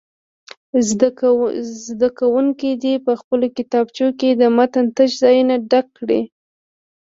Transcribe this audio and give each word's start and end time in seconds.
زده 1.87 2.05
کوونکي 2.19 2.69
دې 2.83 2.93
په 3.05 3.11
خپلو 3.19 3.45
کتابچو 3.57 4.07
کې 4.19 4.29
د 4.41 4.43
متن 4.57 4.85
تش 4.95 5.11
ځایونه 5.23 5.55
ډک 5.69 5.87
کړي. 5.97 6.21